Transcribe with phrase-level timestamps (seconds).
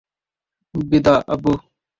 [0.73, 1.53] বিদা, আব্বু!